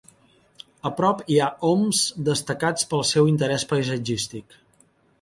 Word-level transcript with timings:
A 0.89 0.91
prop 0.99 1.21
hi 1.33 1.37
ha 1.41 1.51
oms 1.73 2.01
destacats 2.31 2.91
pel 2.95 3.07
seu 3.13 3.33
interès 3.37 3.71
paisatgístic. 3.75 4.63